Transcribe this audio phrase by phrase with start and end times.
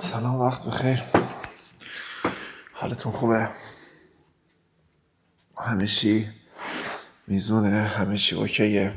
[0.00, 1.02] سلام وقت بخیر.
[2.72, 3.48] حالتون خوبه؟
[5.56, 5.86] همه
[7.26, 8.94] میزونه همه اوکیه؟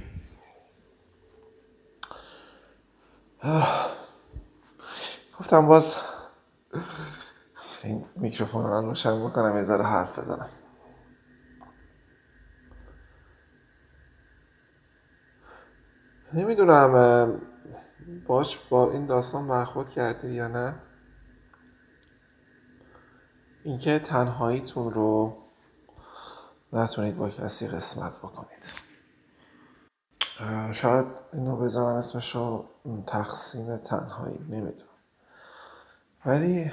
[5.40, 5.96] گفتم باز
[7.83, 10.49] این میکروفون رو روشن بکنم یه ذره حرف بزنم.
[16.34, 17.41] نمی‌دونم
[18.27, 20.91] باش با این داستان برخورد کردی یا نه؟
[23.63, 25.38] اینکه تنهاییتون رو
[26.73, 28.73] نتونید با کسی قسمت بکنید.
[30.73, 32.66] شاید اینو بزنم اسمش رو
[33.07, 34.85] تقسیم تنهایی نمی‌دونم.
[36.25, 36.71] ولی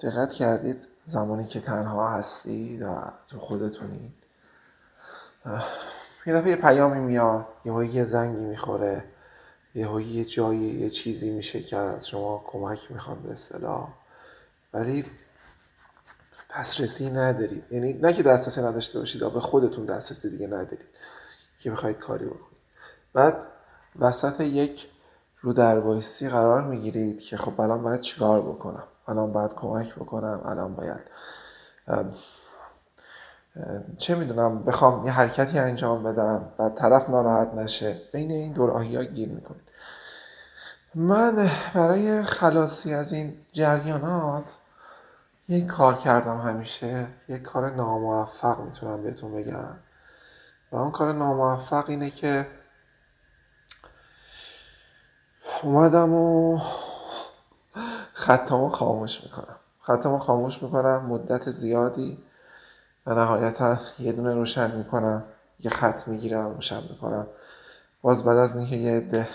[0.00, 4.14] دقت کردید زمانی که تنها هستید و تو خودتونید.
[6.26, 9.04] یه دفعه یه پیامی میاد یه یه زنگی می‌خوره
[9.74, 13.88] یه یه جایی یه چیزی میشه که از شما کمک می‌خوان به اصطلاح.
[14.72, 15.04] ولی
[16.56, 17.64] دسترسی ندارید.
[17.70, 20.88] یعنی نه که دسترسی نداشته باشید به خودتون دسترسی دیگه ندارید
[21.58, 22.58] که بخواید کاری بکنید.
[23.12, 23.34] بعد
[23.98, 24.88] وسط یک
[25.40, 25.80] رو در
[26.28, 31.00] قرار می‌گیرید که خب الان باید چیکار بکنم؟ الان باید کمک بکنم؟ الان باید
[33.98, 38.00] چه می‌دونم بخوام یه حرکتی انجام بدم بعد طرف ناراحت نشه.
[38.12, 39.68] بین این دور ها گیر می‌کنید.
[40.94, 44.44] من برای خلاصی از این جریانات
[45.48, 47.06] یک کار کردم همیشه.
[47.28, 49.76] یک کار ناموفق می‌تونم بهتون بگم.
[50.72, 52.46] و اون کار ناموفق اینه که
[55.62, 56.58] اومدم و
[58.12, 59.56] خطامو خاموش می‌کنم.
[59.80, 62.24] خطامو خاموش می‌کنم مدت زیادی
[63.06, 65.24] و نهایتا یه دونه روشن می‌کنم.
[65.60, 67.26] یه خط می‌گیرم روشن می‌کنم.
[68.02, 69.28] باز بعد از اینکه یه عده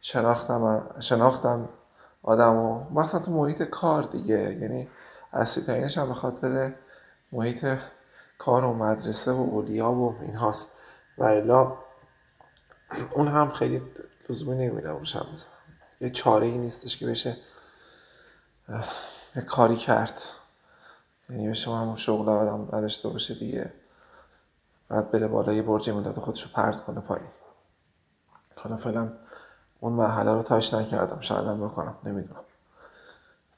[0.00, 1.68] شناختم شناختم
[2.22, 4.56] آدم و تو محیط کار دیگه.
[4.60, 4.88] یعنی
[5.32, 6.74] اصلی ترینش هم به خاطر
[7.32, 7.66] محیط
[8.38, 10.68] کار و مدرسه و اولیا و این هاست.
[11.18, 11.76] و الا
[13.12, 13.82] اون هم خیلی
[14.28, 15.50] لزومی نمیدم روشن بزنم
[16.00, 17.36] یه چاره ای نیستش که بشه
[19.36, 20.22] یه کاری کرد.
[21.30, 23.72] یعنی به شما همون شغل آدم نداشته باشه دیگه.
[24.88, 27.28] بعد بره بالای برج میلاد خودشو پرت کنه پایین.
[28.56, 29.12] حالا فعلا
[29.80, 31.20] اون مرحله رو تاش نکردم.
[31.20, 31.98] شاید هم بکنم.
[32.04, 32.44] نمی‌دونم.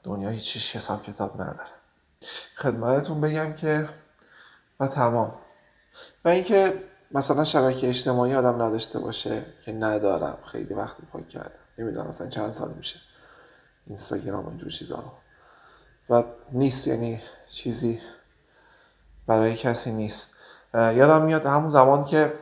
[0.03, 1.69] دنیا هیچیش حساب کتاب نداره.
[2.55, 3.89] خدمتتون بگم که
[4.79, 5.31] و تمام.
[6.25, 10.37] و اینکه مثلا شبکه اجتماعی آدم نداشته باشه که ندارم.
[10.45, 11.59] خیلی وقتی پاک کردم.
[11.77, 12.99] نمی‌دونم مثلا چند سال میشه.
[13.87, 15.11] اینستاگرام اینجور چیزا رو.
[16.15, 18.01] و نیست یعنی چیزی
[19.27, 20.35] برای کسی نیست.
[20.73, 22.33] یادم میاد همون زمان که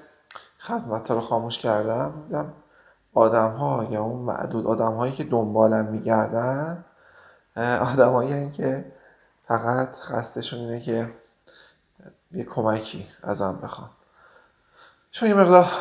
[0.60, 2.54] خدمت رو خاموش کردم دیدم
[3.14, 6.86] آدم ها یا اون معدود آدم هایی که دنبالم میگردن
[7.56, 8.92] آدم هایی که
[9.42, 11.10] فقط خستشون اینه که
[12.32, 13.90] یه کمکی ازم بخوام
[15.12, 15.72] چون یه مقدار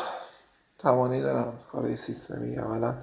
[0.79, 2.95] توانی دارم کارهای سیستمی اولا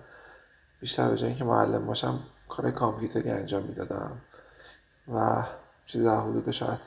[0.80, 2.20] بیشتر به جایی که معلم باشم
[2.50, 4.22] کار کامپیوتری انجام می‌دادم
[5.14, 5.44] و
[5.86, 6.80] چیزی در حدود شاید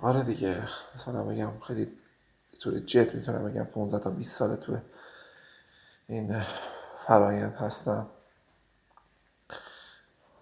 [0.00, 1.98] آره دیگه مثلا بگم خیلی
[2.60, 4.78] طور جد می‌تونم بگم 15 تا 20 سال تو
[6.06, 6.42] این
[7.06, 8.10] فرایند هستم.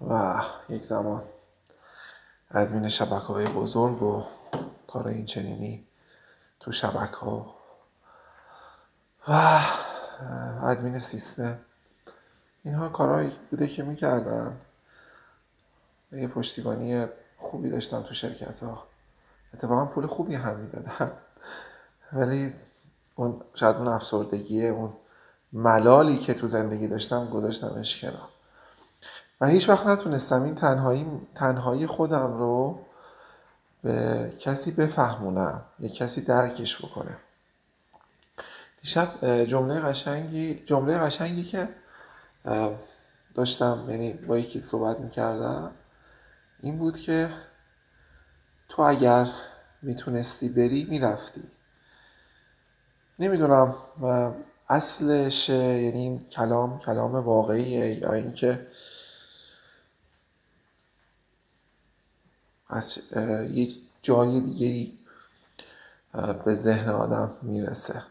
[0.01, 1.23] و یک زمان
[2.51, 4.25] ادمین شبکه های بزرگ و
[4.87, 5.87] کار این چنینی
[6.61, 7.55] تو شبکه ها
[9.29, 9.61] و
[10.63, 11.59] ادمین سیستم.
[12.65, 14.57] اینها کارهایی بوده که می‌کردم
[16.13, 17.07] یه پشتیبانی
[17.39, 18.87] خوبی داشتم تو شرکت ها
[19.55, 21.13] اتفاقا پول خوبی هم می‌دادم
[22.13, 22.55] ولی
[23.15, 24.93] اون شاید اون افسردگی اون
[25.53, 28.30] ملالی که تو زندگی داشتم گذاشتمش کنار.
[29.41, 32.79] و هیچ وقت نتونستم این تنهایی, تنهایی خودم رو
[33.83, 37.19] به کسی بفهمونم یه کسی درکش بکنه.
[38.83, 41.69] دیشب جمله قشنگی جمله قشنگی که
[43.35, 45.71] داشتم یعنی با یکی صحبت می‌کردم
[46.63, 47.31] این بود که
[48.69, 49.27] تو اگر
[49.83, 51.43] می‌تونستی بری می‌رفتی.
[53.19, 53.75] نمی‌دونم
[54.69, 58.67] اصلش یعنی کلام کلام واقعیه یا اینکه
[62.71, 62.99] از
[63.51, 63.69] یه
[64.03, 64.93] جای دیگه
[66.45, 68.03] به ذهن آدم می‌رسه.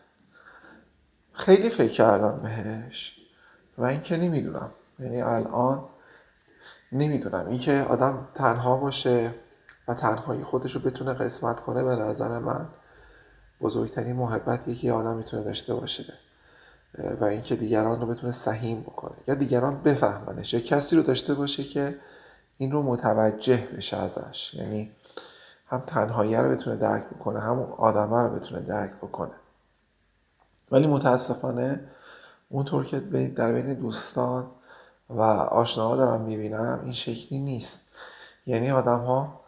[1.33, 3.19] خیلی فکر کردم بهش
[3.77, 4.69] و اینکه نمی‌دونم.
[4.99, 5.83] یعنی الان
[6.91, 7.47] نمی‌دونم.
[7.47, 9.33] اینکه آدم تنها باشه
[9.87, 12.67] و تنهایی خودش رو بتونه قسمت کنه به نظر من
[13.61, 16.13] بزرگترین محبتی که آدم می‌تونه داشته باشه.
[17.21, 19.15] و اینکه دیگران رو بتونه سهیم بکنه.
[19.27, 20.53] یا دیگران بفهمنش.
[20.53, 21.95] یا کسی رو داشته باشه که
[22.61, 24.53] این رو متوجه بشه ازش.
[24.53, 24.91] یعنی
[25.67, 29.35] هم تنهایی رو بتونه درک بکنه هم آدمه رو بتونه درک بکنه.
[30.71, 31.89] ولی متاسفانه
[32.49, 32.99] اونطور که
[33.35, 34.47] در بین دوستان
[35.09, 37.95] و آشناها دارم می‌بینم این شکلی نیست.
[38.45, 39.39] یعنی آدم ها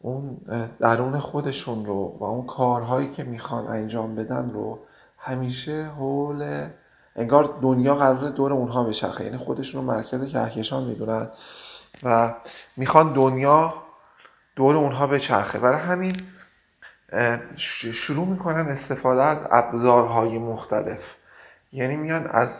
[0.00, 0.38] اون
[0.80, 4.78] درون خودشون رو و اون کارهایی که می‌خوان انجام بدن رو
[5.18, 6.66] همیشه حول
[7.16, 9.24] انگار دنیا قرار دور اونها بچرخه.
[9.24, 11.28] یعنی خودشون رو مرکز کهکشان می‌دونن.
[12.02, 12.34] و
[12.76, 13.74] می‌خوان دنیا
[14.56, 15.58] دور اونها بچرخه.
[15.58, 16.16] برای همین
[17.92, 21.14] شروع می‌کنن استفاده از ابزارهای مختلف.
[21.72, 22.56] یعنی میان از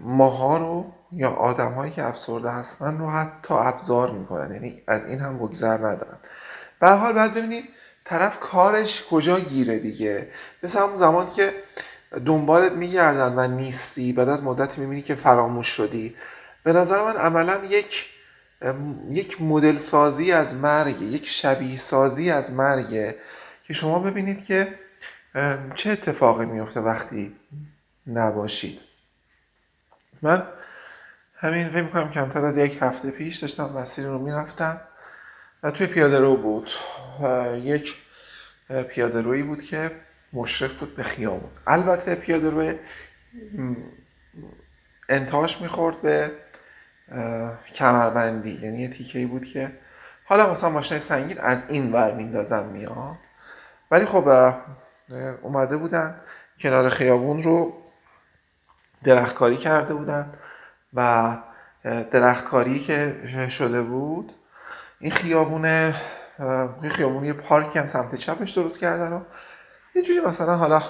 [0.00, 4.52] ماها رو یا آدم که افسرده هستن رو حتی ابزار می‌کنن.
[4.52, 6.18] یعنی از این هم بگذر ندارن.
[6.80, 7.64] به حال باید ببینید
[8.04, 10.28] طرف کارش کجا گیره دیگه.
[10.62, 11.52] مثل همون زمان که
[12.26, 16.16] دنبالت میگردن و نیستی بعد از مدتی می‌بینی که فراموش شدی.
[16.62, 18.06] به نظر من عملا یک
[19.10, 23.14] یک مدل سازی از مرگ یک شبیه سازی از مرگ
[23.62, 24.78] که شما ببینید که
[25.74, 27.36] چه اتفاقی میفته وقتی
[28.06, 28.80] نباشید.
[30.22, 30.46] من
[31.36, 34.80] همین فکر می‌کنم کمتر از یک هفته پیش داشتم مسیر رو می‌رفتم
[35.62, 36.70] و توی پیاده رو بود
[37.62, 37.94] یک
[38.88, 39.90] پیاده روی بود که
[40.32, 41.50] مشرف بود به خیابون.
[41.66, 42.74] البته پیاده روی
[45.08, 46.30] انتهاش می‌خورد به
[47.74, 49.72] کمربندی یعنی یه تیکه بود که
[50.24, 53.16] حالا مثلا ماشین سنگین از این ور میندازن میاد
[53.90, 54.52] ولی خب
[55.42, 56.20] اومده بودن
[56.58, 57.72] کنار خیابون رو
[59.04, 60.32] درختکاری کرده بودن
[60.94, 61.36] و
[61.84, 63.16] درختکاری که
[63.48, 64.32] شده بود
[65.00, 65.94] این خیابونه
[66.82, 69.20] این خیابون یه پارکی هم سمت چپش درست کردن و
[69.94, 70.82] یه جوری مثلا حالا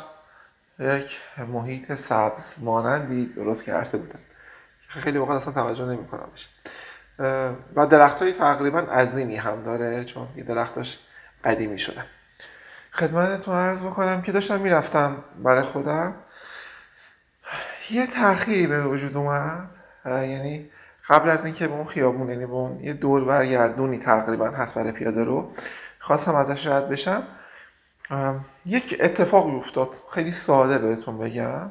[0.79, 4.19] یک محیط سبز مانندی درست کرده بودن.
[4.89, 6.29] خیلی وقت اصلا توجه نمی کنم
[7.75, 10.99] و درخت های تقریبا عظیمی هم داره چون یه درختاش
[11.45, 12.05] قدیمی شده.
[12.93, 16.15] خدمتتون عرض بکنم که داشتم می‌رفتم برای خودم.
[17.91, 19.71] یه تأخیری به وجود اومد.
[20.07, 20.71] یعنی
[21.09, 24.93] قبل از اینکه به اون خیابون یعنی به اون یه دور برگردونی تقریبا هست برای
[24.93, 25.53] پیاده رو
[26.01, 27.23] خواستم ازش رد بشم.
[28.67, 29.89] یک اتفاقی افتاد.
[30.13, 31.71] خیلی ساده بهتون بگم.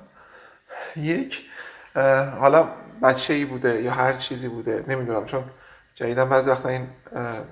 [0.95, 1.41] یک
[2.39, 2.67] حالا
[3.03, 5.43] بچه ای بوده یا هر چیزی بوده نمی‌دونم چون
[5.95, 6.87] جدیدا بعضی وقتا این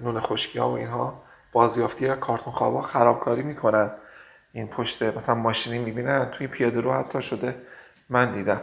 [0.02, 3.92] نون خشکی ها و اینها بازیافتی یا کارتون خوابا خرابکاری می‌کنن.
[4.54, 7.56] این پشت مثلا ماشینی می‌بینن توی پیاده رو حتی شده
[8.10, 8.62] من دیدم.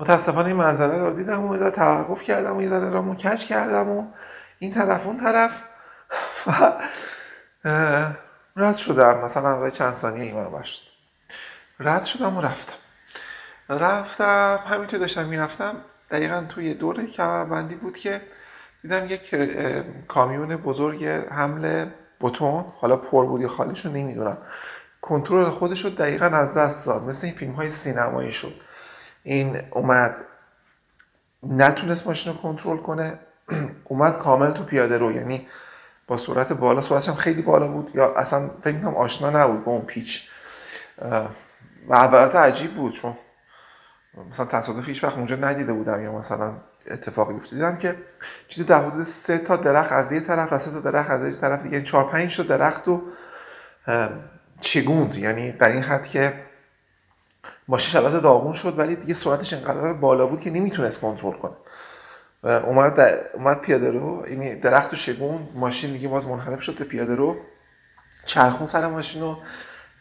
[0.00, 3.88] متاسفانه این منظره رو دیدم و یه توقف کردم و یه ذره رامو کش کردم
[3.88, 4.06] و
[4.58, 5.62] این طرف اون طرف
[6.46, 6.72] و
[8.56, 9.24] رد شدم.
[9.24, 10.80] مثلا چند ثانیه این شد.
[11.80, 12.83] رد شدم و رفتم.
[13.68, 15.74] رفتم همینطور داشتم می‌رفتم
[16.10, 18.20] دقیقا توی دور کمربندی بود که
[18.82, 19.34] دیدم یک
[20.08, 21.86] کامیون بزرگ حمل
[22.20, 24.38] بتون حالا پر بود یا خالیش رو نمی‌دونم.
[25.02, 28.52] کنترل خودش رو دقیقا از دست داد مثل این فیلم های سینمایی شد.
[29.22, 30.16] این اومد
[31.42, 33.18] نتونست ماشین رو کنترل کنه
[33.84, 35.48] اومد کامل تو پیاده رو یعنی
[36.06, 39.72] با سرعت بالا سرعتش هم خیلی بالا بود یا اصلا فکر کنم آشنا نبود با
[39.72, 40.30] اون پیچ.
[41.88, 43.16] و البته عجیب بود چون
[44.32, 46.52] مثلا تصادف هیچ وقت اونجا ندیده بودم یا مثلا
[46.90, 47.96] اتفاقی افتاد دیدم که
[48.48, 51.40] چیزی در حدود سه تا درخت از یه طرف و سه تا درخت از یه
[51.40, 51.82] طرف دیگه.
[51.82, 53.02] چهار پنج تا درخت رو
[54.60, 55.16] چگوند.
[55.16, 56.32] یعنی در این حد که
[57.68, 61.54] ماشین البته داغون شد ولی دیگه سرعتش انقدر بالا بود که نمی‌تونست کنترل کنه.
[62.44, 63.00] اومد
[63.34, 67.36] اومد پیاده رو یعنی درخت و شگون ماشین دیگه باز منحرف شد به پیاده رو
[68.26, 69.38] چرخون سر ماشین رو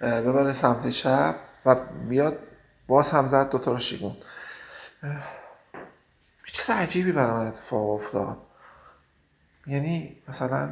[0.02, 1.76] ببره سمت چپ و
[2.10, 2.38] بیاد
[2.88, 4.16] باز هم زد دوتا رو شگون
[6.46, 8.38] چیز عجیبی برای من اتفاق افتاد.
[9.68, 10.70] یعنی مثلا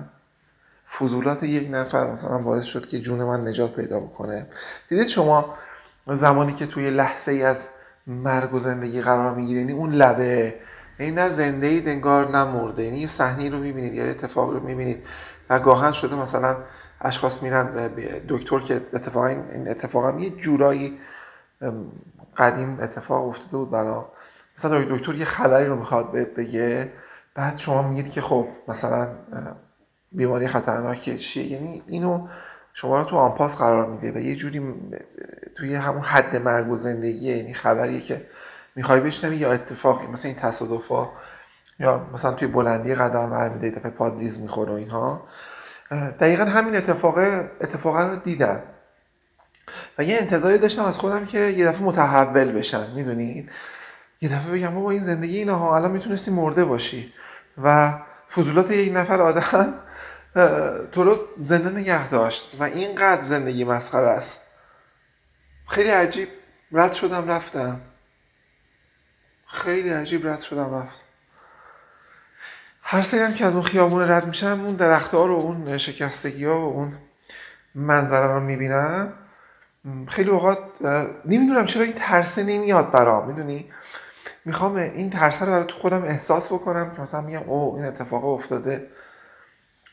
[1.00, 4.48] فضولات یک نفر مثلا باعث شد که جون من نجات پیدا بکنه.
[4.90, 5.54] دیدید شما
[6.08, 7.68] زمانی که توی لحظه ای از
[8.08, 10.56] مرگ و زندگی قرار می‌گیره یعنی اون لبه
[11.00, 12.84] این نه زنده ای انگار نه مرده.
[12.84, 15.04] یعنی صحنه رو می‌بینید یا اتفاق رو می‌بینید
[15.50, 16.58] و گاهن شده مثلا
[17.02, 17.90] اشخاص میرن
[18.30, 21.00] دکتر که اتفاقا این اتفاق هم یه جورایی
[22.38, 24.12] قدیم اتفاق افتاده بود برا
[24.58, 26.92] مثلا دکتر یه خبری رو می‌خواد بگه
[27.36, 29.08] بعد شما میگید که خب مثلا
[30.12, 32.28] بیماری خطرناکی چیه؟ یعنی اینو
[32.74, 34.74] شما رو تو آنپاس قرار میده و یه جوری
[35.58, 38.26] توی همون حد مرگ و زندگی یعنی خبریه که
[38.76, 41.10] می‌خوای بشنوی یا اتفاقی مثل این تصادفا
[41.80, 45.28] یا مثلا توی بلندی قدم برمیده دفعه پادلیز می‌خوره و اینها.
[45.92, 47.18] دقیقا همین اتفاق
[47.62, 48.64] اتفاقا رو دیدم.
[49.98, 53.52] و یه انتظاری داشتم از خودم که یه دفعه متحول بشن می‌دونید
[54.22, 57.14] یه دفعه بگم بابا این زندگی اینه ها الان می‌تونستی مرده باشی.
[57.64, 57.94] و
[58.32, 59.74] فضولات یک نفر آدم
[60.92, 64.38] تو رو زنده نگه داشت و اینقدر زندگی مسخره است.
[65.70, 66.30] خیلی عجیب
[66.72, 67.82] رد شدم رفتم.
[69.48, 71.04] خیلی عجیب رد شدم رفتم.
[72.82, 76.74] هر سری که از اون خیابون رد میشم اون درختها رو اون شکستگی ها و
[76.74, 76.98] اون
[77.76, 79.14] منظره رو می‌بینم.
[80.08, 80.58] خیلی اوقات
[81.26, 83.28] نمی‌دونم چرا این ترسه نمیاد برام.
[83.28, 83.70] می‌دونی؟
[84.46, 88.26] می‌خوام این ترسه رو برای تو خودم احساس بکنم که مثلا میگم او این اتفاق
[88.26, 88.88] افتاده.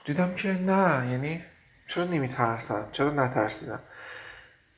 [0.04, 1.44] دیدم که نه یعنی
[1.88, 3.78] چرا نمیترسم؟ چرا نترسیدم؟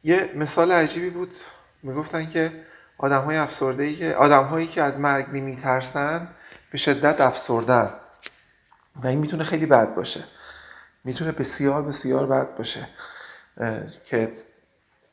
[0.05, 1.37] یه مثال عجیبی بود.
[1.83, 2.53] می‌گفتن که
[2.99, 6.29] آدم های افسرده ای که آدم هایی که از مرگ نمیترسن
[6.71, 7.91] به شدت افسردن
[9.03, 10.25] و این می‌تونه خیلی بد باشه.
[11.05, 12.87] می‌تونه بسیار بسیار بد باشه.
[14.05, 14.33] که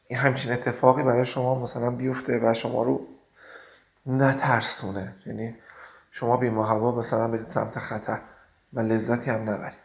[0.07, 3.07] این همچین اتفاقی برای شما مثلا بیفته و شما رو
[4.05, 5.15] نترسونه.
[5.25, 5.55] یعنی
[6.11, 8.19] شما بی هوا مثلا برید سمت خطر
[8.73, 9.77] و لذتی هم نبرید.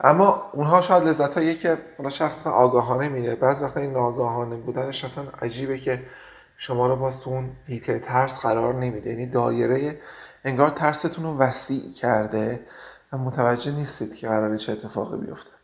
[0.00, 3.34] اما اونها شاید لذت هایی که اونا شخص مثلا آگاهانه میره.
[3.34, 6.02] بعض وقتا این ناگاهانه بودنش اصلا عجیبه که
[6.56, 9.10] شما رو باز تو اون هیته ترس قرار نمیده.
[9.10, 9.98] یعنی دایره
[10.44, 12.60] انگار ترستون رو وسیع کرده
[13.12, 15.57] و متوجه نیستید که قراره چه اتفاقی بیفته.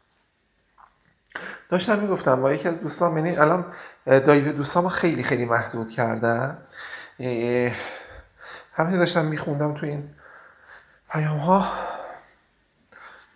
[1.69, 3.73] داشتم می‌گفتم با یکی از دوستان یعنی الان
[4.07, 6.59] دایره دوستان خیلی خیلی محدود کردن
[8.73, 10.15] همین داشتم میخوندم تو این
[11.11, 11.69] پیام ها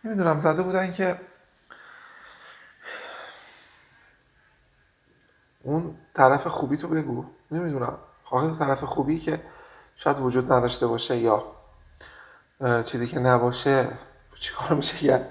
[0.05, 1.21] نمی‌دونم زده بودن که
[5.63, 7.25] اون طرف خوبی تو بگو.
[7.51, 9.41] نمی‌دونم خواهد طرف خوبی که
[9.97, 11.45] شاید وجود نداشته باشه یا
[12.85, 13.89] چیزی که نباشه
[14.41, 15.29] چیکار میشه کرد.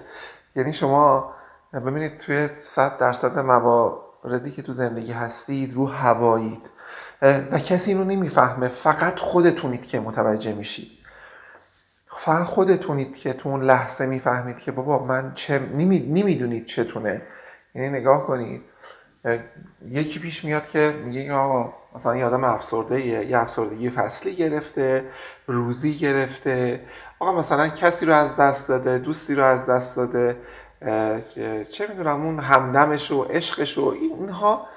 [0.55, 1.36] یعنی شما
[1.73, 6.69] ببینید توی صد درصد مواردی که تو زندگی هستید رو هوایید.
[7.21, 8.67] و کسی اینو نمی‌فهمه.
[8.67, 10.87] فقط خودتونید که متوجه میشید.
[12.17, 17.21] فقط خودتونید که تو اون لحظه می‌فهمید که بابا من چه نمی‌دونید چتونه.
[17.75, 18.61] یعنی نگاه کنید.
[19.85, 25.05] یکی پیش میاد که میگه آقا مثلا یه آدم افسرده یه افسردگی فصلی گرفته
[25.47, 26.81] روزی گرفته.
[27.19, 30.37] آقا مثلا کسی رو از دست داده دوستی رو از دست داده.
[31.71, 34.67] چه می‌دونم اون همدمش و عشقش و اینها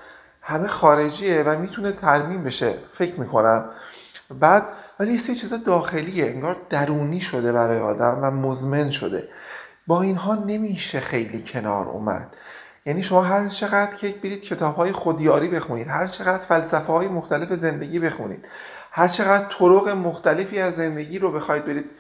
[0.42, 3.71] همه خارجیه و می‌تونه ترمیم بشه فکر می‌کنم.
[4.30, 4.66] بعد
[5.00, 9.28] ولی یه چیز داخلیه انگار درونی شده برای آدم و مزمن شده.
[9.87, 12.37] با اینها نمیشه خیلی کنار اومد.
[12.87, 17.52] یعنی شما هر چقدر که برید کتاب های خودیاری بخونید هر چقدر فلسفه های مختلف
[17.52, 18.49] زندگی بخونید
[18.90, 21.90] هر چقدر طرق مختلفی از زندگی رو بخواید برید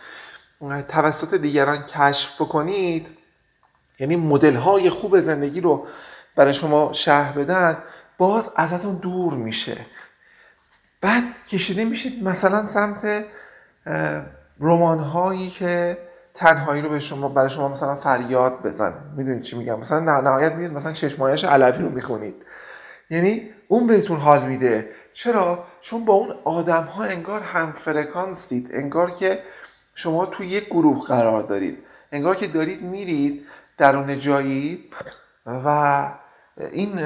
[0.88, 3.08] توسط دیگران کشف بکنید
[4.00, 5.86] یعنی مدل های خوب زندگی رو
[6.36, 7.76] برای شما شهر بدن
[8.18, 9.86] باز ازتون دور میشه.
[11.00, 13.24] بعد کشیده میشید مثلا سمت
[14.60, 15.98] رمان هایی که
[16.34, 18.94] تنهایی رو به شما برای شما مثلا فریاد بزنه.
[19.16, 22.34] می‌دونید چی میگم؟ مثلا نهایت می‌دید مثلا چشمایش علوی رو می‌خونید.
[23.10, 24.88] یعنی اون بهتون حال میده.
[25.12, 29.38] چرا؟ چون با اون آدم ها انگار هم فرکانسید انگار که
[29.94, 31.78] شما تو یک گروه قرار دارید.
[32.12, 33.46] انگار که دارید میرید
[33.80, 34.84] درون جایی
[35.46, 36.08] و
[36.72, 36.98] این,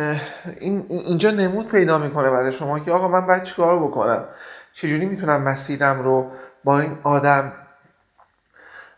[0.61, 4.25] این اینجا نمود پیدا می‌کنه برای شما که آقا من باید چیکار بکنم؟
[4.73, 6.31] چجوری می‌تونم مسیرم رو
[6.65, 7.53] با این آدم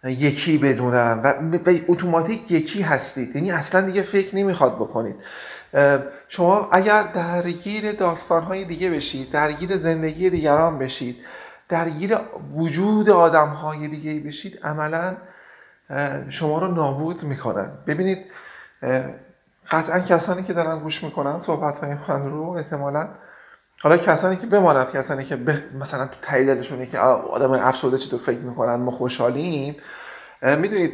[0.04, 1.34] یکی بدونم؟ و,
[1.88, 3.36] اتوماتیک یکی هستید.
[3.36, 5.16] یعنی اصلا دیگه فکر نمی‌خواد بکنید.
[6.28, 11.16] شما اگر درگیر داستانهای دیگه بشید درگیر زندگی دیگران بشید
[11.68, 12.18] درگیر
[12.56, 15.16] وجود آدمهای دیگه بشید عملا
[16.28, 17.72] شما رو نابود می‌کنن.
[17.86, 18.18] ببینید
[19.70, 23.08] قطعا کسانی که دارن گوش می‌کنن صحبت های من رو احتمالا
[23.82, 25.38] حالا کسانی که بماند کسانی که
[25.80, 29.76] مثلا تو تایید که آدم افسرده چطور فکر می‌کنن ما خوشحالیم.
[30.42, 30.92] می‌دونید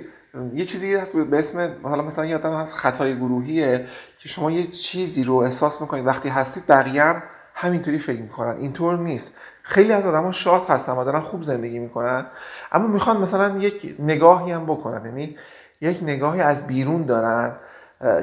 [0.54, 3.86] یه چیزی هست به اسم حالا مثلا یه آدم هست خطای گروهیه
[4.18, 6.06] که شما یه چیزی رو احساس می‌کنید.
[6.06, 7.22] وقتی هستید بقیه
[7.62, 8.56] همینطوری فکر می‌کنن.
[8.56, 9.34] اینطور نیست.
[9.62, 12.26] خیلی از آدما شاد هستن و دارن خوب زندگی می‌کنن
[12.72, 15.04] اما می‌خوان مثلا یک نگاهی هم بکنن.
[15.04, 15.36] یعنی
[15.80, 17.56] یک نگاهی از بیرون دارن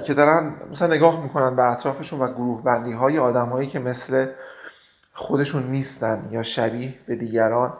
[0.05, 4.27] که دارن مثلا نگاه می‌کنن به اطرافشون و گروه بندی های آدم هایی که مثل
[5.13, 7.73] خودشون نیستن یا شبیه به دیگران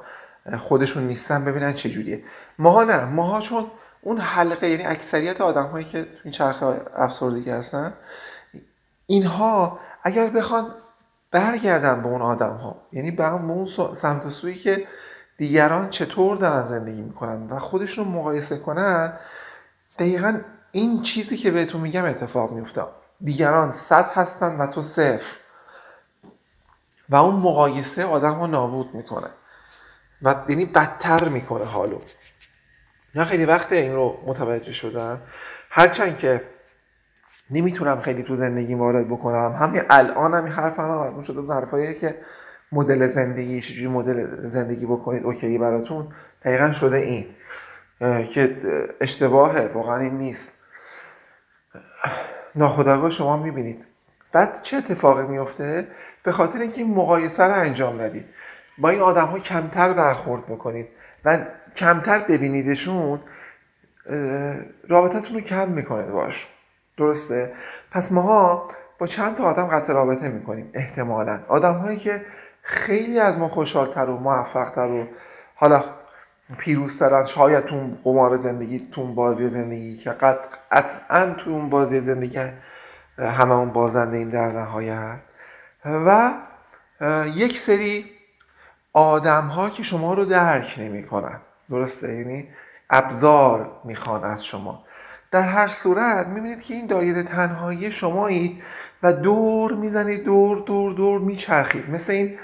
[0.58, 1.46] خودشون نیستن.
[1.46, 2.24] ببینن چجوریه
[2.60, 3.06] ماها نه.
[3.06, 3.66] ماها چون
[4.02, 7.94] اون حلقه یعنی اکثریت آدم هایی که تو این چرخه افسردگی هستن
[9.08, 10.68] اینها اگر بخوان
[11.32, 14.88] برگردن به اون آدم ها یعنی به اون سمت سویی که
[15.38, 19.14] دیگران چطور دارن زندگی می‌کنن و خودشون مقایسه کنن
[20.00, 22.84] دقیقا این چیزی که بهتون میگم اتفاق میفته
[23.22, 25.38] دیگران صد هستن و تو صفر.
[27.10, 29.28] و اون مقایسه آدم ها نابود می‌کنه.
[30.22, 32.00] و یعنی بدتر می‌کنه حالو.
[33.16, 35.22] من خیلی وقت این رو متوجه شدم.
[35.70, 36.42] هرچند که
[37.52, 39.56] نمی‌تونم خیلی تو زندگی وارد بکنم.
[39.60, 42.16] همین الان هم حرف هم از اون شده که
[42.72, 46.08] مدل زندگی چجوری مدل زندگی بکنید اوکی براتون.
[46.46, 47.26] دقیقا شده این
[48.26, 48.58] که
[49.02, 50.52] اشتباهه واقعا این نیست.
[52.56, 53.86] ناخداگاه شما می‌بینید.
[54.34, 55.88] بعد چه اتفاقی میفته
[56.24, 58.26] به خاطر اینکه این مقایسه رو انجام ندید.
[58.78, 60.88] با این آدم ها کمتر برخورد بکنید
[61.26, 63.20] و کمتر ببینیدشون
[64.90, 66.48] رابطتون رو کم می‌کنه باش
[67.00, 67.54] درسته؟
[67.92, 68.68] پس ماها
[69.00, 71.40] با چند تا آدم قطع رابطه می‌کنیم احتمالا.
[71.48, 72.26] آدم هایی که
[72.62, 75.08] خیلی از ما خوشحالتر و موفقتر و
[75.56, 75.84] حالا
[76.58, 80.10] پیروزترن شاید تو قمار زندگی تو بازی زندگی که
[80.72, 82.40] قطعا تو اون بازی زندگی
[83.18, 85.20] همه اون بازنده این در نهایت.
[85.86, 86.34] و
[87.36, 88.06] یک سری
[88.94, 91.40] آدم ها که شما رو درک نمی کنن
[91.70, 92.50] درسته؟ یعنی
[92.90, 94.84] ابزار می‌خوان از شما.
[95.32, 98.64] در هر صورت می‌بینید که این دایره تنهایی شمایید
[99.04, 101.90] و دور می‌زنید دور دور دور میچرخید.
[101.90, 102.38] مثل این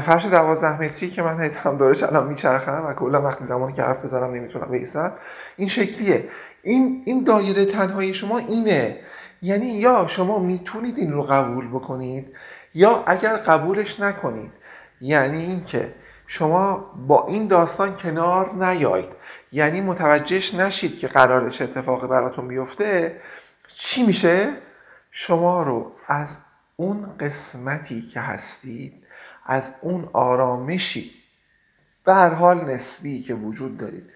[0.00, 4.04] فرش دوازده متری که من هم دورش الان میچرخم و کلا وقتی زمانی که حرف
[4.04, 5.12] بزنم نمی‌تونم بیستم
[5.56, 6.28] این شکلیه.
[6.62, 9.00] این این دایره تنهایی شما اینه.
[9.42, 12.36] یعنی یا شما می‌تونید این رو قبول بکنید
[12.74, 14.50] یا اگر قبولش نکنید
[15.00, 15.94] یعنی اینکه
[16.26, 19.08] شما با این داستان کنار نیاید
[19.52, 23.20] یعنی متوجهش نشید که قرارش اتفاقی براتون بیفته
[23.74, 24.52] چی میشه؟
[25.10, 26.36] شما رو از
[26.76, 29.04] اون قسمتی که هستید
[29.46, 31.10] از اون آرامشی
[32.04, 34.10] به هر حال نسبی که وجود دارید.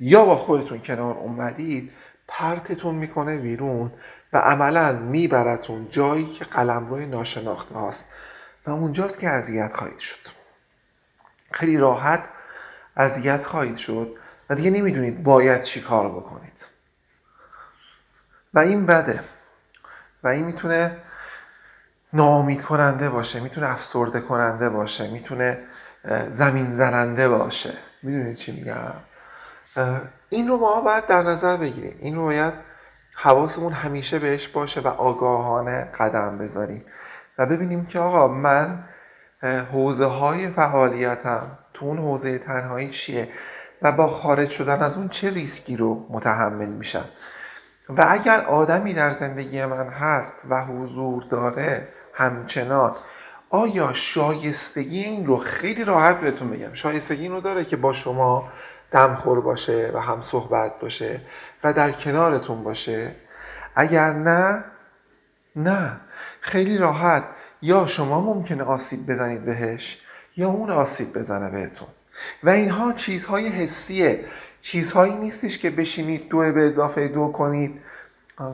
[0.00, 1.92] یا با خودتون کنار اومدید
[2.28, 3.92] پرتتون می‌کنه بیرون
[4.32, 8.04] و عملا میبرتون جایی که روی ناشناخته هاست.
[8.66, 10.30] و اونجاست که اذیت خواهید شد.
[11.50, 12.28] خیلی راحت
[12.96, 14.16] اذیت خواهید شد.
[14.50, 16.66] و دیگه نمی‌دونید باید چی کار بکنید.
[18.54, 19.20] و این بده.
[20.22, 20.96] و این می‌تونه
[22.12, 25.58] ناامید کننده باشه می‌تونه افسرده کننده باشه می‌تونه
[26.28, 27.72] زمین زننده باشه.
[28.02, 28.92] می‌دونید چی میگم؟
[30.28, 31.96] این رو ما باید در نظر بگیریم.
[32.00, 32.54] این رو باید
[33.14, 36.84] حواسمون همیشه بهش باشه و آگاهانه قدم بذاریم.
[37.38, 38.84] و ببینیم که آقا من
[39.72, 43.28] حوزه های فعالیتم تو اون حوزه تنهایی چیه؟
[43.82, 47.04] و با خارج شدن از اون چه ریسکی رو متحمل میشم؟
[47.88, 52.96] و اگر آدمی در زندگی من هست و حضور داره همچنان
[53.50, 58.48] آیا شایستگی این رو خیلی راحت بهتون بگم؟ شایستگی این رو داره که با شما
[58.90, 61.20] دمخور باشه و هم صحبت باشه
[61.64, 63.10] و در کنارتون باشه.
[63.74, 64.64] اگر نه
[65.56, 66.00] نه.
[66.40, 67.24] خیلی راحت.
[67.62, 70.00] یا شما ممکنه آسیب بزنید بهش
[70.36, 71.88] یا اون آسیب بزنه بهتون.
[72.42, 74.24] و اینها چیزهای حسیه.
[74.62, 77.80] چیزهایی نیستش که بشینید دو به اضافه دو کنید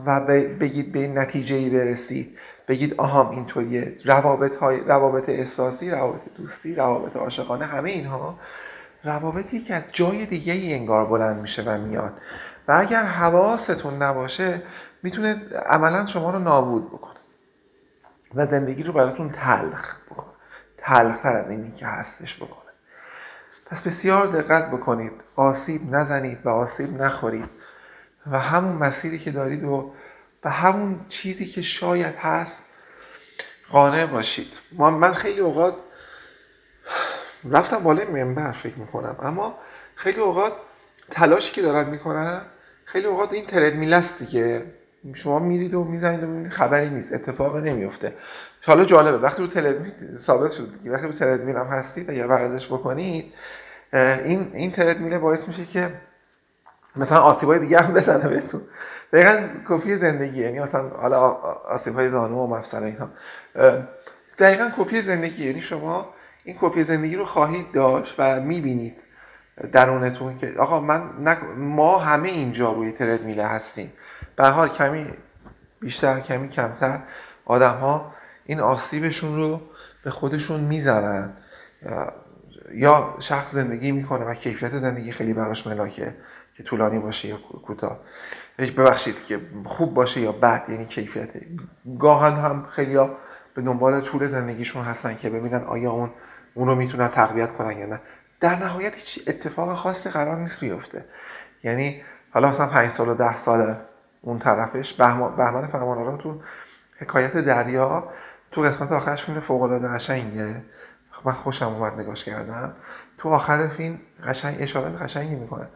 [0.05, 0.19] و
[0.59, 2.37] بگید به نتیجه ای برسید.
[2.67, 3.95] بگید آهام اینطوریه.
[4.05, 8.39] روابط, های، روابط احساسی روابط دوستی روابط عاشقانه همه اینها
[9.03, 12.13] روابطی که از جای دیگه ای انگار بلند میشه و میاد.
[12.67, 14.61] و اگر حواستون نباشه
[15.03, 17.19] می‌تونه عملا شما رو نابود بکنه
[18.35, 20.33] و زندگی رو براتون تلخ بکنه.
[20.77, 22.66] تلختر از اینی که هستش بکنه.
[23.69, 25.11] پس بسیار دقت بکنید.
[25.35, 27.49] آسیب نزنید و آسیب نخورید.
[28.31, 29.93] و همون مسیری که دارید و
[30.41, 32.63] به همون چیزی که شاید هست
[33.69, 34.47] قانع باشید.
[34.71, 35.75] من خیلی اوقات
[37.51, 39.15] رفتم بالای منبر فکر می‌کنم.
[39.21, 39.57] اما
[39.95, 40.53] خیلی اوقات
[41.09, 42.41] تلاشی که دارن می‌کنن
[42.85, 44.65] خیلی اوقات این تردمیل است دیگه.
[45.13, 48.13] شما میرید و می‌زنید و می‌بینید خبری نیست اتفاق نمیفته.
[48.65, 52.27] حالا جالبه وقتی رو تردمیل ثابت شد دیگه وقتی رو تردمیل هم هستید و یا
[52.27, 53.33] ورزش بکنید
[53.93, 55.89] این این تردمیل باعث میشه که
[56.95, 58.61] مثلا آسیبای دیگه هم بزنه بهتون.
[59.13, 61.19] دقیقا کپی زندگی یعنی مثلا حالا
[61.69, 63.09] آسیب های زانو و مفصل اینا
[64.39, 69.03] دقیقا کپی زندگی یعنی شما این کپی زندگی رو خواهید داشت و می‌بینید
[69.71, 71.01] درونتون که آقا من
[71.57, 73.93] ما همه اینجا روی ترد میله هستیم.
[74.37, 75.13] به حال کمی
[75.79, 76.99] بیشتر کمی کمتر
[77.45, 78.13] آدم ها
[78.45, 79.61] این آسیبشون رو
[80.03, 81.33] به خودشون می‌زنن.
[82.71, 86.15] یا شخص زندگی می‌کنه و کیفیت زندگی خیلی براش ملاکه
[86.55, 87.99] که طولانی باشه یا کوتاه.
[88.59, 91.29] ببخشید که خوب باشه یا بد یعنی کیفیت.
[91.99, 93.09] گاهن هم خیلی ها
[93.53, 96.09] به دنبال طول زندگیشون هستن که ببینن آیا اون
[96.53, 98.01] اون رو می‌تونن تقویت کنن یا نه.
[98.39, 101.05] در نهایت هیچ اتفاق خاصی قرار نیست بیفته.
[101.63, 103.75] یعنی حالا مثلا پنج سال و ده سال
[104.27, 104.93] اون طرفش.
[104.93, 106.41] بهمن فرمانارا تو
[106.97, 108.09] حکایت دریا
[108.51, 110.61] تو قسمت آخرش فیلم فوق العاده قشنگه
[111.25, 112.73] من خوشم اومد نگاش کردم.
[113.17, 115.67] تو آخر فیلم قشنگ اشاره قشنگی می‌کنه.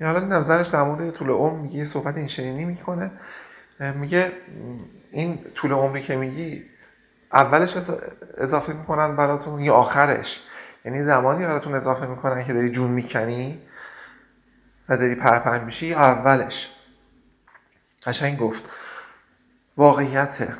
[0.00, 3.10] حالا این زنش در مورد طول عمر میگه صحبت این شنینی می‌کنه.
[3.94, 4.32] میگه
[5.10, 6.64] این طول عمری که میگی
[7.32, 7.76] اولش
[8.38, 10.42] اضافه می‌کنن براتون یا آخرش.
[10.84, 13.62] یعنی زمانی براتون اضافه می‌کنن که داری جون می‌کنی
[14.88, 16.77] و داری پرپر میشی اولش.
[18.06, 18.64] قشنگ گفت.
[19.76, 20.54] واقعیته.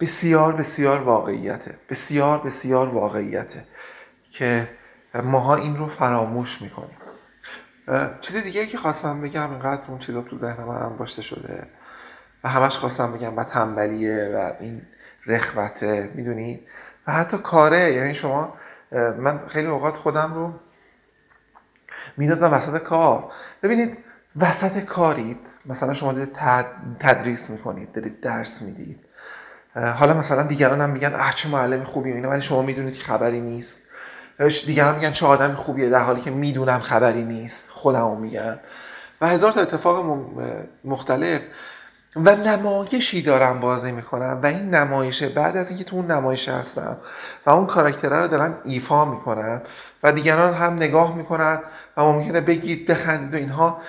[0.00, 1.78] بسیار بسیار واقعیته.
[1.88, 3.66] بسیار بسیار واقعیته
[4.30, 4.68] که
[5.14, 6.96] ماها این رو فراموش می‌کنیم.
[8.20, 11.66] چیز دیگه که خواستم بگم اینقدر اون چیزا تو ذهن من انباشته شده
[12.44, 14.82] و همش خواستم بگم و تنبلیه و این
[15.26, 16.60] رخوته می‌دونی؟
[17.06, 18.54] و حتی کاره یعنی شما
[18.92, 20.54] من خیلی اوقات خودم رو
[22.16, 23.32] میدازم وسط کار.
[23.62, 23.98] ببینید
[24.36, 26.38] وسط کارید مثلا شما دارید
[27.00, 29.00] تدریس می‌کنید دارید درس می‌دید.
[29.74, 32.28] حالا مثلا دیگران هم میگن اه چه معلم خوبی اینا.
[32.28, 33.78] ولی شما می‌دونید که خبری نیست.
[34.66, 37.64] دیگران میگن چه آدم خوبیه در حالی که می‌دونم خبری نیست.
[37.68, 38.58] خودمو میگم
[39.20, 40.26] و هزار تا اتفاق
[40.84, 41.40] مختلف.
[42.16, 44.40] و نمایشی دارم بازی می‌کنم.
[44.42, 46.96] و این نمایشه بعد از اینکه تو اون نمایش هستم
[47.46, 49.62] و اون کاراکتره رو دارم ایفا می‌کنم.
[50.02, 51.58] و دیگران هم نگاه می‌کنن
[51.96, 53.80] و ممکنه بگید بخندید و اینها.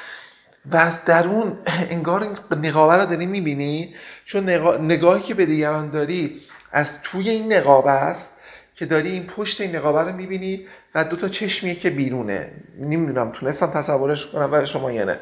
[0.66, 1.58] و از درون
[1.90, 3.96] انگار نقابه رو داری می‌بینی؟
[4.26, 8.30] چون نگاهی که به دیگران داری از توی این نقابه است
[8.76, 12.52] که داری این پشت این نقابه رو می‌بینی و دو تا چشمیه که بیرونه.
[12.80, 15.20] نمی‌دونم تونستم تصورش کنم برای شما یا نه.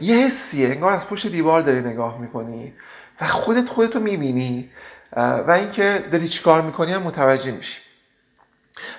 [0.00, 2.72] یه حسیه انگار از پشت دیوار داری نگاه می‌کنی
[3.20, 4.70] و خودت خودتو می‌بینی.
[5.16, 7.80] و اینکه داری چیکار می‌کنی هم متوجه میشی.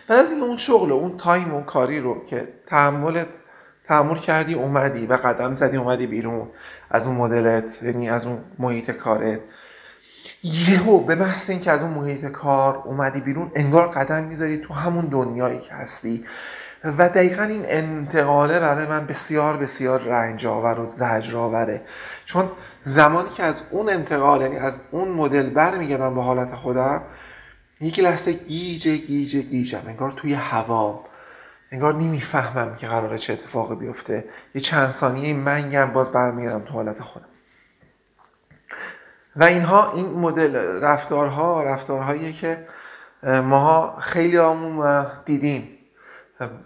[0.07, 3.27] بعد از این اون شغل و اون تایم و اون کاری رو که تحملت
[3.87, 6.47] تحمل کردی اومدی و قدم زدی اومدی بیرون.
[6.89, 9.39] از اون مدلت یعنی از اون محیط کارت.
[10.43, 15.05] یهو به محض اینکه از اون محیط کار اومدی بیرون انگار قدم می‌ذاری تو همون
[15.05, 16.25] دنیایی که هستی.
[16.83, 21.81] و دقیقا این انتقاله برای من بسیار بسیار رنج آور و زجر آوره
[22.25, 22.51] چون
[22.83, 27.01] زمانی که از اون انتقال یعنی از اون مدل برمیگردم به حالت خودم
[27.81, 29.81] یک لحظه گیجه گیجه گیجم.
[29.87, 30.99] انگار توی هوام
[31.71, 34.25] انگار نمی‌فهمم که قراره چه اتفاقی بیفته.
[34.55, 37.25] یه چند ثانیه منگم باز برمیگردم تو حالت خودم.
[39.35, 42.67] و اینها این مدل رفتارها رفتارهایی که
[43.23, 45.77] ماها خیلی همون دیدیم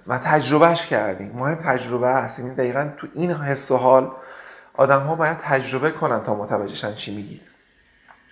[0.07, 1.31] و تجربهش کردیم.
[1.35, 4.11] مهم تجربه این یعنی دقیقا تو این حس و حال
[4.73, 7.41] آدم ها باید تجربه کنن تا متوجهشن چی میگید.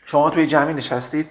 [0.06, 1.30] شما توی جمعی نشستید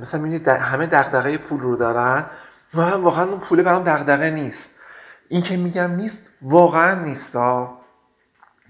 [0.00, 2.26] مثلا می‌بینید همه دغدغه پول رو دارن.
[2.74, 4.70] هم واقعا اون پوله برام دغدغه نیست.
[5.28, 7.80] این که میگم نیست واقعا نیست ها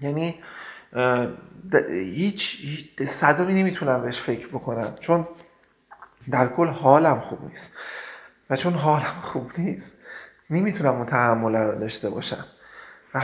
[0.01, 0.43] یعنی
[1.89, 2.61] هیچ,
[3.07, 4.95] صدامی نمی‌تونم بهش فکر بکنم.
[4.99, 5.27] چون
[6.31, 7.73] در کل حالم خوب نیست.
[8.49, 9.93] و چون حالم خوب نیست
[10.49, 12.45] نمی‌تونم اون تحمل رو داشته باشم.
[13.13, 13.19] و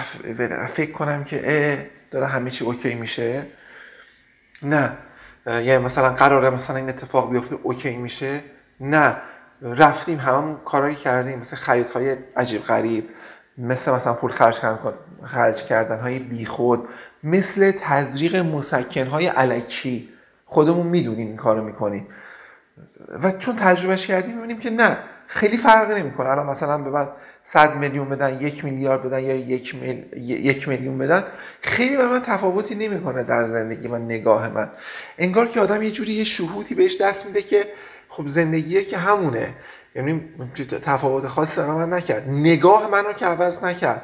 [0.68, 3.46] فکر کنم که اه داره همه چی اوکی میشه.
[4.64, 4.98] نه.
[5.46, 8.42] یعنی مثلا قراره مثلا این اتفاق بیفته اوکی میشه.
[8.80, 9.18] نه.
[9.62, 13.10] رفتیم همون کارهایی کردیم مثل خریدهای عجیب غریب
[13.58, 16.88] مثل مثلا پول خرج کردن خرج کردن های بیخود
[17.24, 20.10] مثل تزریق مسکن های علکی.
[20.46, 22.08] خودمون می‌دونیم این کارو می‌کنیم.
[23.24, 24.98] و چون تجربهش کردیم می‌بینیم که نه.
[25.36, 26.30] خیلی فرق نمی‌کنه.
[26.30, 27.08] الان مثلا به من
[27.44, 29.76] 100 میلیون بدن یک میلیارد بدن یا یک,
[30.16, 31.24] یک میلیون بدن
[31.62, 34.72] خیلی به من تفاوتی نمی‌کنه در زندگی من نگاه من.
[35.18, 37.68] انگار که آدم یه جوری یه شهودی بهش دست میده که
[38.10, 39.54] خب زندگیه که همونه.
[39.96, 40.30] یعنی
[40.82, 42.30] تفاوت خاصی برای من نکرد.
[42.30, 44.02] نگاه من رو که عوض نکرد.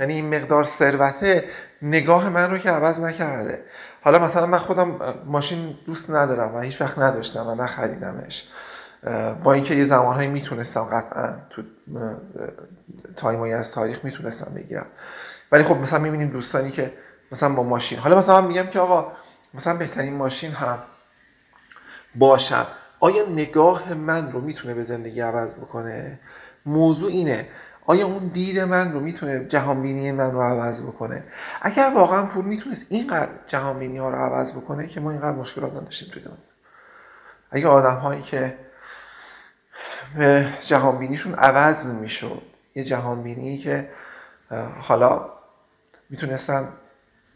[0.00, 1.44] یعنی این مقدار ثروته
[1.82, 3.62] نگاه من رو که عوض نکرده.
[4.02, 8.48] حالا مثلا من خودم ماشین دوست ندارم و هیچ وقت نداشتم و نخریدمش.
[9.44, 11.62] با اینکه یه زمانهایی می‌تونستم قطعا تو
[13.16, 14.86] تایمایی از تاریخ می‌تونستم بگیرم.
[15.52, 16.92] ولی خب مثلا می‌بینیم دوستانی که
[17.32, 19.12] مثلا با ماشین حالا مثلا من میگم که آقا
[19.54, 20.78] مثلا بهترین ماشین هم
[22.14, 22.66] باشم.
[23.00, 26.20] آیا نگاه من رو می‌تونه به زندگی عوض بکنه؟
[26.66, 27.48] موضوع اینه
[27.86, 31.24] آیا اون دید من رو می‌تونه جهانبینی من رو عوض بکنه؟
[31.62, 36.08] اگر واقعا پول می‌تونست اینقدر جهانبینی ها رو عوض بکنه که ما اینقدر مشکلات نداشتیم
[36.12, 36.36] توی دنیا.
[37.50, 38.58] اگه آدم هایی که
[40.60, 42.42] جهانبینیشون عوض می‌شد.
[42.74, 43.90] یه جهانبینی که
[44.80, 45.26] حالا
[46.10, 46.68] می‌تونستن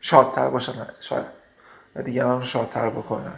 [0.00, 1.26] شادتر باشن شاید
[1.96, 3.34] و دیگران رو شادتر بکنن.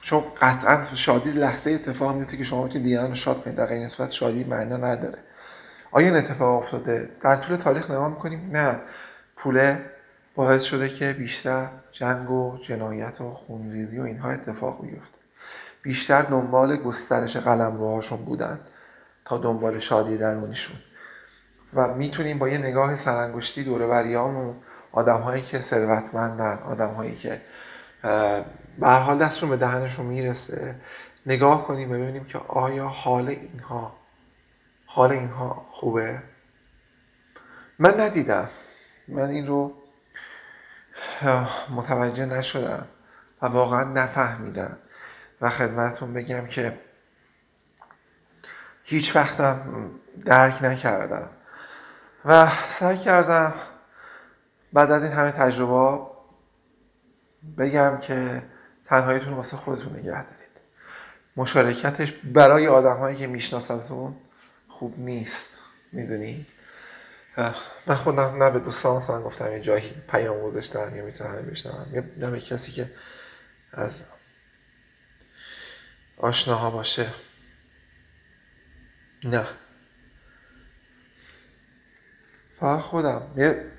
[0.00, 3.88] چون قطعا شادی لحظه اتفاق میفته که شما می‌تونید دیگران رو شاد کنید در غیر
[3.88, 5.18] صورت شادی معنا نداره.
[5.90, 8.56] آیا این اتفاق افتاده؟ در طول تاریخ نگاه می‌کنیم.
[8.56, 8.80] نه.
[9.36, 9.84] پوله
[10.34, 15.18] باعث شده که بیشتر جنگ و جنایت و خونریزی و اینها اتفاق بیفته.
[15.82, 18.60] بیشتر دنبال گسترش قلم روهاشون بودن
[19.24, 20.76] تا دنبال شادی درونیشون.
[21.74, 24.56] و می‌تونیم با یه نگاه سرانگشتی دوره بریامون
[24.92, 27.40] آدم هایی که ثروتمندن آدم هایی که
[28.78, 30.76] به حال دستشون به دهنشون می‌رسه
[31.26, 33.96] نگاه کنیم و ببینیم که آیا حال اینها
[34.86, 36.22] حال اینها خوبه؟
[37.78, 38.48] من ندیدم.
[39.08, 39.74] من این رو
[41.70, 42.86] متوجه نشدم
[43.42, 44.78] و واقعا نفهمیدم.
[45.42, 46.78] و خدمتتون بگم که
[48.84, 49.90] هیچ وقتم
[50.24, 51.30] درک نکردم.
[52.24, 53.54] و سعی کردم
[54.72, 56.06] بعد از این همه تجربه
[57.58, 58.42] بگم که
[58.84, 60.52] تنهاییتون واسه خودتون نگه دارید.
[61.36, 64.16] مشارکتش برای آدم هایی که میشناسنتون
[64.68, 65.48] خوب نیست.
[65.92, 66.46] می‌دونی؟
[67.86, 71.86] من خودم نه به دوستان مثلا گفتم یه جایی پیام گذاشتم یا می‌تونم بشنوم.
[71.92, 72.90] یا نه کسی که
[73.72, 74.00] از
[76.22, 77.06] آشناها باشه.
[79.24, 79.46] نه.
[82.60, 83.22] فقط خودم.
[83.36, 83.72] یه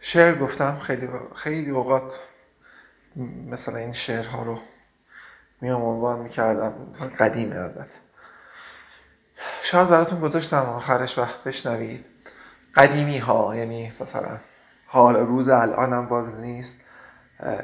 [0.00, 2.20] شعر گفتم خیلی خیلی اوقات
[3.46, 4.60] مثلا این شعرها رو
[5.60, 6.90] میام عنوان می‌کردم.
[6.90, 7.98] مثلا قدیمه البته.
[9.62, 12.06] شاید براتون گذاشتم آخرش و بشنوید.
[12.74, 14.40] قدیمی ها یعنی مثلا
[14.86, 16.85] حال روز الانم باز نیست.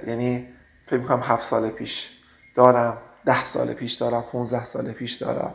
[0.07, 0.49] یعنی
[0.87, 2.11] فکر می‌کنم هفت سال پیش
[2.55, 5.55] دارم ده سال پیش دارم 15 سال پیش دارم.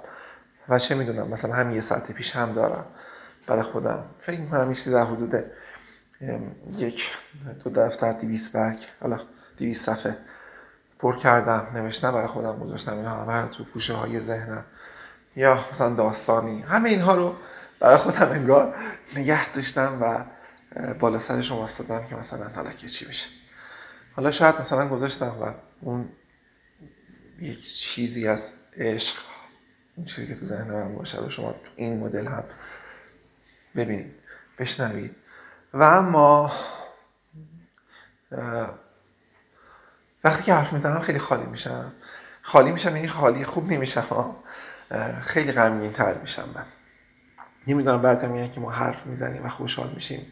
[0.70, 2.86] و چه می‌دونم مثلا هم یه ساعت پیش هم دارم
[3.48, 4.06] برای خودم.
[4.20, 5.44] فکر می‌کنم این در حدود
[6.78, 7.12] یک
[7.64, 9.20] دو دفتر دیویس برگ حالا
[9.58, 10.18] دیویس صفحه
[11.00, 14.66] پر کردم نوشتم برای خودم گذاشتم اینا همه تو پوشه های ذهنم.
[15.36, 16.62] یا مثلا داستانی.
[16.62, 17.36] همه اینها رو
[17.80, 18.76] برای خودم انگار
[19.16, 20.24] نگه داشتم و
[20.94, 21.68] بالا سرش رو
[22.10, 23.30] که مثلا حالا که چی میشه.
[24.18, 26.10] حالا شاید مثلا گذاشتم و اون
[27.40, 29.18] یک چیزی از عشق
[29.96, 32.44] اون چیزی که تو ذهن من باشه و شما این مدل هم
[33.76, 34.14] ببینید
[34.60, 35.16] بشنوید.
[35.74, 36.52] و اما
[40.24, 41.94] وقتی که حرف می‌زنم خیلی خالی میشم.
[42.42, 44.36] خالی میشم یعنی خالی خوب نمیشم.
[45.22, 46.66] خیلی غمگین تر میشم من.
[47.68, 50.32] نمی‌دونم بعضی میگن که ما حرف می‌زنیم و خوشحال میشیم.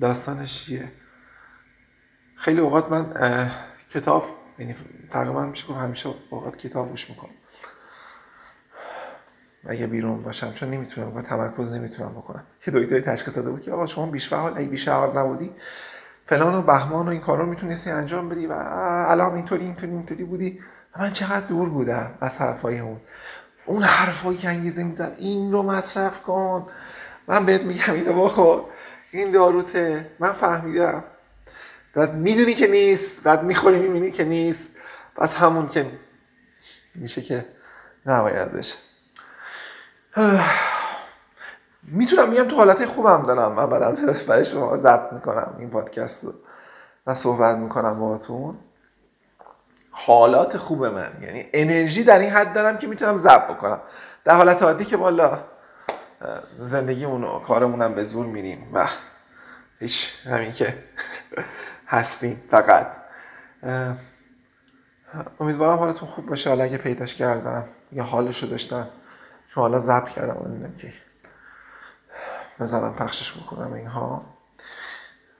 [0.00, 0.92] داستانش چیه؟
[2.42, 3.50] خیلی اوقات من
[3.94, 4.24] کتاب
[4.58, 4.76] یعنی
[5.10, 7.30] تقریبا میشه که همیشه اوقات کتاب گوش می‌کنم.
[9.68, 12.44] اگه بیرون باشم چون نمی‌تونم و تمرکز نمی‌تونم بکنم.
[12.66, 15.54] یه دکتری تشخیص داده بود که آقا شما بیش فعال اگه بیش فعال نبودی.
[16.26, 20.60] فلان و بهمان و این کارا می‌تونستی انجام بدی و الان اینطوری اینطوری اینطوری بودی.
[20.96, 23.00] من چقدر دور بودم از حرفای اون.
[23.66, 26.66] اون حرفایی که انگیزه می‌زد این رو مصرف کن.
[27.26, 28.64] من بهت میگم اینو بخور.
[29.10, 30.10] این داروته.
[30.18, 31.04] من فهمیدم.
[31.94, 34.68] بعد می‌دونی که نیست بعد می‌خوری می‌بینی که نیست.
[35.16, 35.86] پس همون که
[36.94, 37.44] میشه که
[38.06, 38.76] نباید بشه
[41.82, 43.66] می‌تونم میگم تو حالت خوبم دارم من
[44.28, 46.32] برای شما ضبط می‌کنم این پادکست رو
[47.06, 48.58] و صحبت می‌کنم باهاتون.
[49.90, 51.12] حالات خوب من.
[51.22, 53.80] یعنی انرژی در این حد دارم که می‌تونم ضبط بکنم.
[54.24, 55.38] در حالت عادی که بالا
[56.58, 58.70] زندگی اونو کارمونم به زور میریم.
[58.72, 58.88] و
[59.78, 60.78] هیچ همین که
[61.92, 62.86] هستیم فقط.
[65.40, 66.50] امیدوارم حالتون خوب باشه.
[66.50, 68.88] حالا اگه پیداش کردم یا حالشو داشتم.
[69.48, 70.92] چون حالا ضبط کردم نمی‌دونم که
[72.60, 74.24] بذارم پخشش بکنم اینها.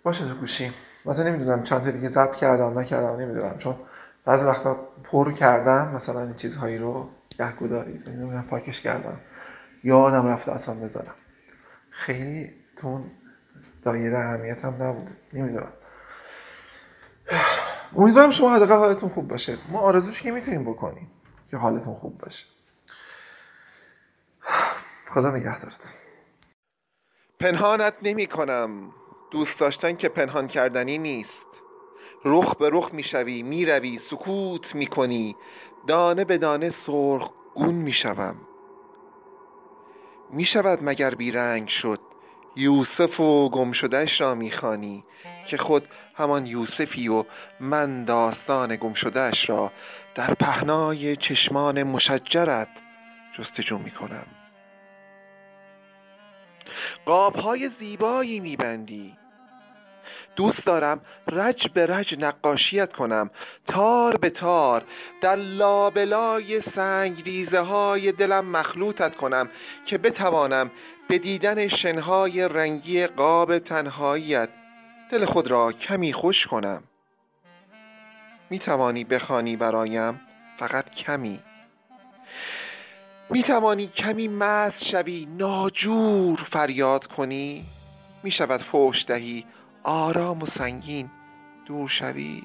[0.03, 0.73] باشه تو گوشی.
[1.05, 3.59] مثلا نمی‌دونم چند تا دیگه ضبط کردم نکردم نمی‌دونم.
[3.59, 3.77] چون
[4.25, 9.21] بعضی وقتا پر کردم مثلا این چیزهایی رو گهگوداری نمی‌دونم پاکش کردم.
[9.85, 11.15] یادم رفته اصلا بذارم.
[11.91, 13.11] خیلی تون
[13.83, 15.13] دایره اهمیت هم نبوده.
[15.33, 15.73] نمی‌دونم.
[17.97, 19.59] امیدوارم شما حداقل حالتون خوب باشه.
[19.69, 21.11] ما آرزوش که می‌تونیم بکنیم
[21.51, 22.47] که حالتون خوب باشه.
[25.09, 25.95] خدا نگهدارت.
[27.41, 28.93] پنهانت نمی کنم
[29.31, 31.47] دوست داشتن که پنهان کردنی نیست.
[32.25, 35.37] رخ به رخ می‌شوی می‌روی سکوت می‌کنی.
[35.87, 38.37] دانه به دانه سرخ گون می‌شوم.
[40.31, 42.01] می‌شود مگر بیرنگ شد.
[42.57, 45.05] یوسف و گم شدهش را می‌خوانی.
[45.47, 47.25] که خود همان یوسفی و
[47.61, 49.73] من داستان گم شدهش را
[50.15, 52.69] در پهنای چشمان مشجرت
[53.33, 54.27] جستجو می‌کنم.
[57.07, 59.17] قابهای زیبایی میبندی.
[60.37, 63.31] دوست دارم رج به رج نقاشیت کنم.
[63.67, 64.85] تار به تار
[65.21, 69.49] در لابلای سنگ ریزه های دلم مخلوطت کنم
[69.87, 70.71] که بتوانم
[71.09, 74.49] به دیدن شنهای رنگی قاب تنهاییت
[75.13, 76.83] دل خود را کمی خوش کنم.
[78.51, 80.21] می توانی بخوانی برایم
[80.59, 81.41] فقط کمی.
[83.31, 87.65] می توانی کمی مست شوی ناجور فریاد کنی.
[88.23, 89.47] می شود فوش دهی
[89.83, 91.11] آرام و سنگین
[91.67, 92.43] دور شوی.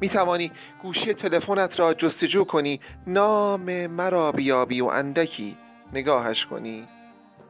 [0.00, 5.56] می توانی گوشی تلفنت را جستجو کنی نام مرا بیابی و اندکی
[5.92, 6.88] نگاهش کنی.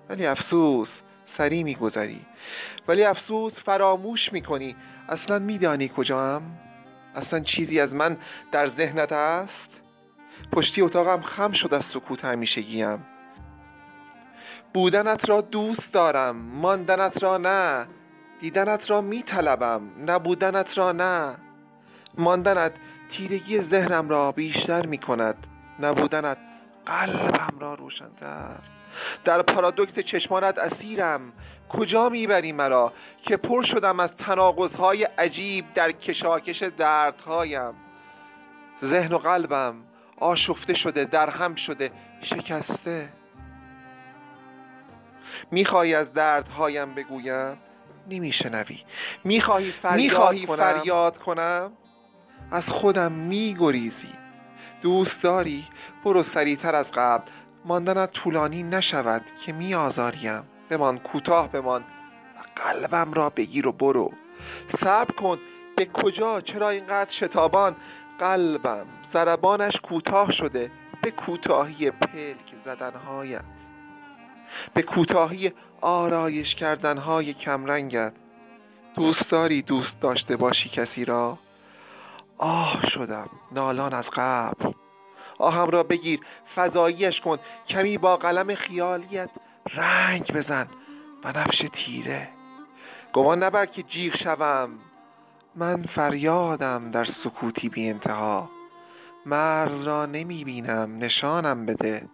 [0.08, 2.26] ولی افسوس سری میگذری
[2.88, 4.76] ولی افسوس فراموش می‌کنی.
[5.08, 6.42] اصلا میدانی کجام؟
[7.14, 8.16] اصلا چیزی از من
[8.52, 9.70] در ذهنت است؟
[10.52, 13.06] پشتی اتاقم خم شد از سکوت همیشگیم.
[14.74, 17.86] بودنت را دوست دارم ماندنت را نه.
[18.40, 21.34] دیدنت را میطلبم نبودنت را نه.
[22.18, 22.72] ماندنت
[23.10, 25.46] تیرگی ذهنم را بیشتر می کند
[25.80, 26.38] نبودنت
[26.86, 28.69] قلبم را روشنتر.
[29.24, 31.32] در پارادوکس چشمانت اسیرم.
[31.68, 37.74] کجا می‌بری مرا که پر شدم از تناقضهای عجیب در کشاکش دردهایم؟
[38.84, 39.74] ذهن و قلبم
[40.16, 43.08] آشفته شده در هم شده شکسته.
[45.50, 47.58] می‌خواهی از دردهایم بگویم؟
[48.10, 48.78] نمیشنوی.
[49.24, 51.72] می‌خواهی فریاد, فریاد کنم؟
[52.50, 54.12] از خودم میگریزی.
[54.82, 55.66] دوست داری؟
[56.04, 57.30] برو سریعتر از قبل.
[57.64, 60.42] ماندنت طولانی نشود که می آزاریم.
[60.70, 61.82] بمان کوتاه بمان
[62.36, 64.12] و قلبم را بگیر و برو.
[64.66, 65.38] صبر کن
[65.76, 67.76] به کجا چرا اینقدر شتابان؟
[68.18, 70.70] قلبم زربانش کوتاه شده
[71.02, 73.44] به کوتاهی پلک زدنهایت.
[74.74, 78.12] به کوتاهی آرایش کردنهای کمرنگت.
[78.94, 81.38] دوست داری دوست داشته باشی کسی را؟
[82.38, 83.30] آه شدم.
[83.52, 84.72] نالان از قبل.
[85.40, 86.20] آهم را بگیر
[86.54, 87.38] فضاییش کن.
[87.68, 89.30] کمی با قلم خیالیت
[89.74, 90.66] رنگ بزن
[91.24, 92.28] و نفش تیره.
[93.12, 94.70] گمان نبر که جیغ شوم.
[95.54, 98.50] من فریادم در سکوتی بی انتها.
[99.26, 102.08] مرز را نمی بینم نشانم بده.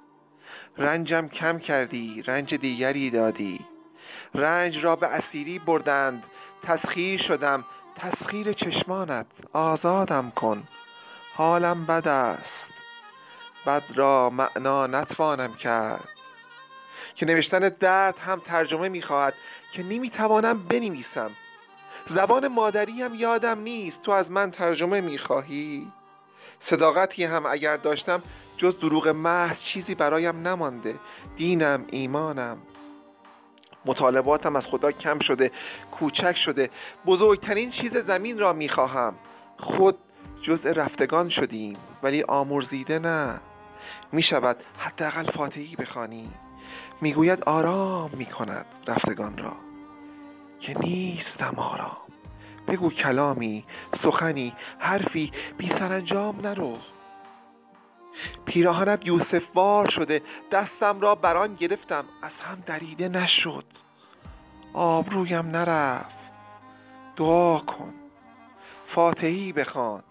[0.77, 3.61] رنجم کم کردی رنج دیگری دادی.
[4.35, 6.25] رنج را به اسیری بردند.
[6.63, 7.65] تسخیر شدم.
[7.97, 9.27] تسخیر چشمانت.
[9.53, 10.69] آزادم کن.
[11.35, 12.71] حالم بد است.
[13.67, 16.09] بد را معنا نتوانم کرد.
[17.15, 19.35] که نوشتن درد هم ترجمه می‌خواهد
[19.73, 21.31] که نمی‌توانم بنویسم.
[22.07, 25.93] زبان مادری هم یادم نیست تو از من ترجمه می‌خواهی.
[26.61, 28.23] صداقتی هم اگر داشتم
[28.57, 30.95] جز دروغ محض چیزی برایم نمانده.
[31.37, 32.59] دینم ایمانم.
[33.85, 35.51] مطالباتم از خدا کم شده
[35.91, 36.71] کوچک شده.
[37.07, 39.15] بزرگترین چیز زمین را می‌خواهم.
[39.59, 39.99] خود
[40.43, 43.41] جزء رفتگان شدیم ولی آمرزیده نه.
[44.13, 46.31] می شود حداقل فاتحی بخوانی.
[47.01, 49.57] می‌گوید آرام می کند رفتگان را.
[50.61, 51.97] که نیستم آرام.
[52.69, 56.79] بگو کلامی سخنی حرفی بی سرانجام نرو.
[58.45, 60.23] پیراهنت یوسف وار شده
[60.53, 63.65] دستم را بران گرفتم از هم دریده نشد.
[64.73, 66.17] آبرویم نرفت.
[67.17, 67.95] دعا کن.
[68.87, 70.03] فاتحی بخوان.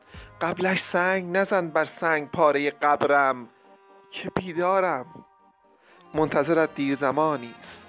[0.41, 3.49] قبلش سنگ نزن بر سنگ پاره قبرم.
[4.15, 5.25] که بیدارم.
[6.13, 7.84] منتظرت دیر زمانی است.